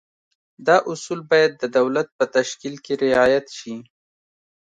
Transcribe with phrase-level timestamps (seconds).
[0.67, 3.75] دا اصول باید د دولت په تشکیل کې رعایت شي.